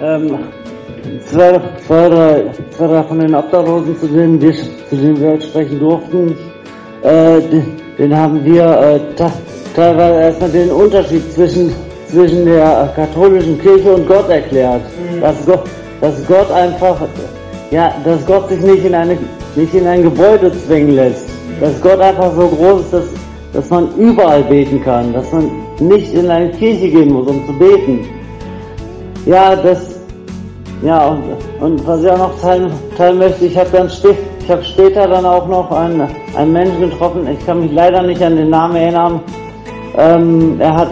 [0.00, 0.38] ähm,
[1.26, 2.44] zwei, zwei, drei,
[2.76, 6.36] zwei, drei von den Obdachlosen, zu denen wir, zu denen wir sprechen durften,
[7.02, 9.00] äh, den, den haben wir äh,
[9.74, 11.72] teilweise erstmal den Unterschied zwischen,
[12.08, 14.82] zwischen der katholischen Kirche und Gott erklärt.
[14.82, 15.20] Mhm.
[15.20, 15.64] Dass, Gott,
[16.00, 16.96] dass Gott einfach,
[17.70, 19.18] ja, dass Gott sich nicht in, eine,
[19.54, 21.28] nicht in ein Gebäude zwingen lässt.
[21.28, 21.60] Mhm.
[21.60, 23.04] Dass Gott einfach so groß ist, dass,
[23.52, 25.12] dass man überall beten kann.
[25.12, 28.19] Dass man nicht in eine Kirche gehen muss, um zu beten.
[29.26, 30.00] Ja, das,
[30.82, 31.22] ja, und,
[31.60, 35.26] und was ich auch noch teilen, teilen möchte, ich habe dann ich habe später dann
[35.26, 39.20] auch noch einen, einen Menschen getroffen, ich kann mich leider nicht an den Namen erinnern.
[39.96, 40.88] Ähm, er hat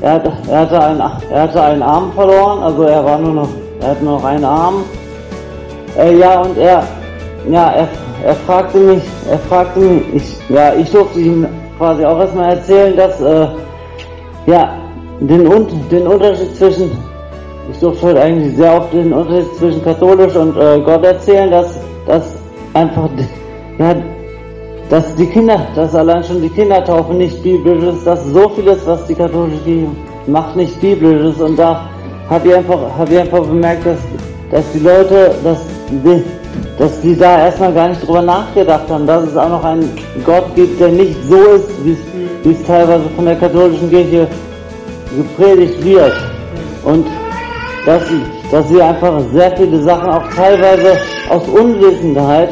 [0.00, 3.48] er, hat, er, hatte einen, er hatte einen Arm verloren, also er war nur noch,
[3.80, 4.84] er hat nur noch einen Arm.
[5.98, 6.82] Äh, ja, und er,
[7.48, 7.88] ja, er,
[8.24, 11.46] er fragte mich, er fragte mich, ich, ja, ich durfte ihm
[11.78, 13.46] quasi auch erstmal erzählen, dass, äh,
[14.46, 14.74] ja,
[15.20, 15.48] den,
[15.90, 16.90] den Unterschied zwischen
[17.70, 21.78] ich durfte heute eigentlich sehr oft den Unterschied zwischen katholisch und äh, Gott erzählen, dass,
[22.06, 22.34] dass
[22.74, 23.08] einfach,
[23.78, 23.94] ja,
[24.88, 29.04] dass die Kinder, dass allein schon die Kindertaufe nicht biblisch ist, dass so vieles, was
[29.06, 29.88] die katholische Kirche
[30.26, 31.40] macht, nicht biblisch ist.
[31.40, 31.88] Und da
[32.30, 33.98] habe ich einfach, habe ich einfach bemerkt, dass,
[34.50, 35.58] dass die Leute, dass
[35.90, 36.22] die,
[36.78, 39.90] dass die da erstmal gar nicht drüber nachgedacht haben, dass es auch noch einen
[40.24, 44.28] Gott gibt, der nicht so ist, wie es teilweise von der katholischen Kirche
[45.16, 46.12] gepredigt wird.
[46.84, 47.06] Und
[47.86, 50.98] dass sie, dass sie einfach sehr viele Sachen auch teilweise
[51.30, 52.50] aus Unwissenheit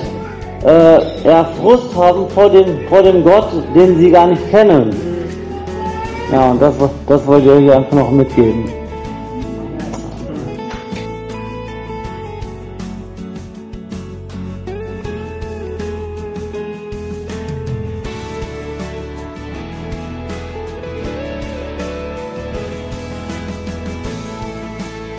[0.65, 4.91] äh, ja, Frust haben vor dem, vor dem Gott, den sie gar nicht kennen.
[6.33, 6.75] Ja, und das,
[7.07, 8.84] das wollte ich euch einfach noch mitgeben.